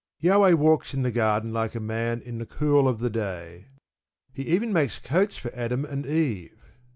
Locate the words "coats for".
4.97-5.51